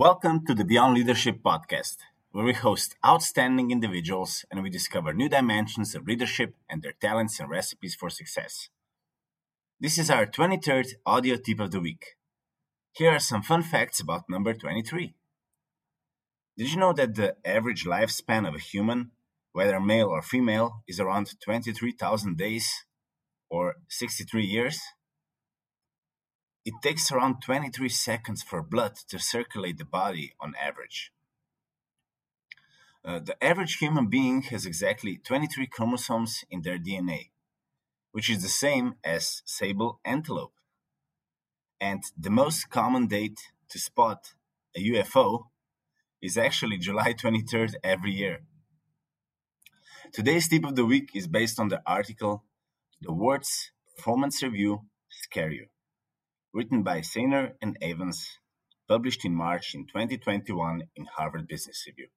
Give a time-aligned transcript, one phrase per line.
[0.00, 1.98] Welcome to the Beyond Leadership podcast,
[2.32, 7.38] where we host outstanding individuals and we discover new dimensions of leadership and their talents
[7.38, 8.70] and recipes for success.
[9.78, 12.16] This is our 23rd audio tip of the week.
[12.92, 15.12] Here are some fun facts about number 23.
[16.56, 19.10] Did you know that the average lifespan of a human,
[19.52, 22.86] whether male or female, is around 23,000 days
[23.50, 24.80] or 63 years?
[26.62, 31.10] It takes around 23 seconds for blood to circulate the body on average.
[33.02, 37.30] Uh, the average human being has exactly 23 chromosomes in their DNA,
[38.12, 40.52] which is the same as sable antelope.
[41.80, 44.34] And the most common date to spot
[44.76, 45.46] a UFO
[46.20, 48.42] is actually July 23rd every year.
[50.12, 52.44] Today's tip of the week is based on the article
[53.00, 55.68] The Words Performance Review Scare You
[56.52, 58.26] written by Sainer and Evans,
[58.88, 62.08] published in March in 2021 in Harvard Business Review.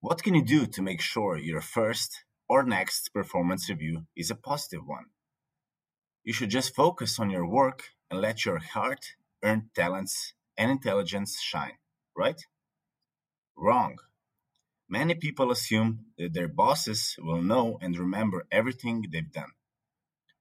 [0.00, 4.36] What can you do to make sure your first or next performance review is a
[4.36, 5.06] positive one?
[6.22, 9.00] You should just focus on your work and let your hard
[9.42, 11.78] earned talents and intelligence shine,
[12.16, 12.40] right?
[13.56, 13.96] Wrong.
[14.88, 19.52] Many people assume that their bosses will know and remember everything they've done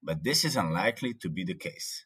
[0.01, 2.05] but this is unlikely to be the case.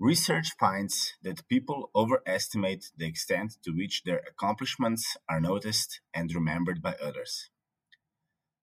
[0.00, 6.80] Research finds that people overestimate the extent to which their accomplishments are noticed and remembered
[6.80, 7.50] by others.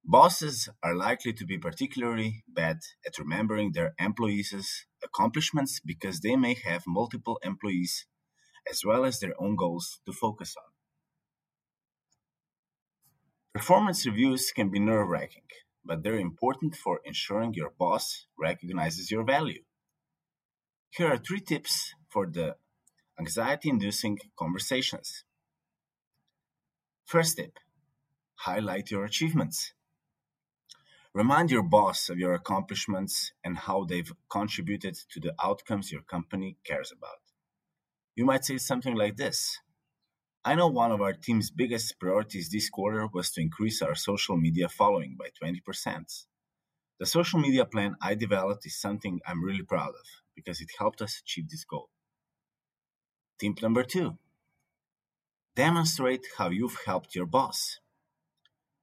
[0.06, 6.54] Bosses are likely to be particularly bad at remembering their employees' accomplishments because they may
[6.54, 8.06] have multiple employees
[8.70, 10.72] as well as their own goals to focus on.
[13.54, 15.48] Performance reviews can be nerve wracking
[15.86, 19.64] but they're important for ensuring your boss recognizes your value.
[20.90, 22.56] Here are three tips for the
[23.20, 25.24] anxiety inducing conversations.
[27.06, 27.60] First tip
[28.38, 29.74] highlight your achievements.
[31.14, 36.58] Remind your boss of your accomplishments and how they've contributed to the outcomes your company
[36.66, 37.22] cares about.
[38.16, 39.60] You might say something like this
[40.48, 44.38] I know one of our team's biggest priorities this quarter was to increase our social
[44.38, 46.26] media following by 20%.
[47.00, 51.02] The social media plan I developed is something I'm really proud of because it helped
[51.02, 51.90] us achieve this goal.
[53.40, 54.20] Tip number two
[55.56, 57.80] demonstrate how you've helped your boss.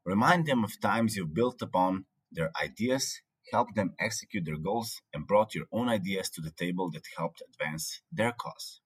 [0.04, 3.20] Remind them of times you've built upon their ideas,
[3.52, 7.40] helped them execute their goals, and brought your own ideas to the table that helped
[7.48, 8.80] advance their cause.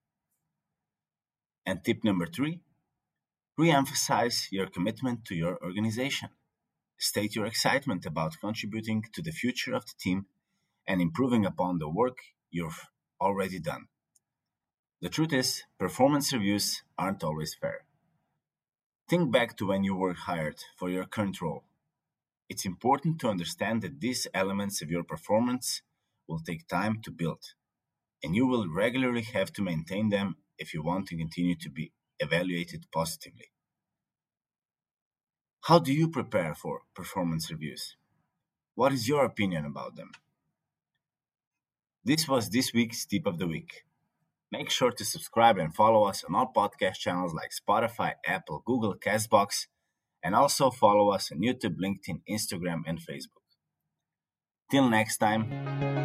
[1.64, 2.60] And tip number three
[3.58, 6.28] Re-emphasize your commitment to your organization.
[6.98, 10.26] State your excitement about contributing to the future of the team
[10.86, 12.18] and improving upon the work
[12.50, 12.86] you've
[13.18, 13.86] already done.
[15.00, 17.86] The truth is, performance reviews aren't always fair.
[19.08, 21.64] Think back to when you were hired for your current role.
[22.50, 25.80] It's important to understand that these elements of your performance
[26.28, 27.54] will take time to build,
[28.22, 31.92] and you will regularly have to maintain them if you want to continue to be
[32.20, 33.50] evaluated positively.
[35.62, 37.96] How do you prepare for performance reviews?
[38.74, 40.12] What is your opinion about them?
[42.04, 43.84] This was this week's tip of the week.
[44.52, 48.94] Make sure to subscribe and follow us on all podcast channels like Spotify, Apple, Google,
[48.94, 49.66] Castbox,
[50.22, 53.42] and also follow us on YouTube, LinkedIn, Instagram, and Facebook.
[54.70, 55.95] Till next time.